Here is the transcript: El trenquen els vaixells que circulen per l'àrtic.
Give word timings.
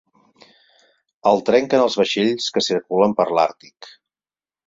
El 1.31 1.43
trenquen 1.49 1.83
els 1.83 1.97
vaixells 2.01 2.49
que 2.55 2.65
circulen 2.69 3.13
per 3.21 3.27
l'àrtic. 3.39 3.93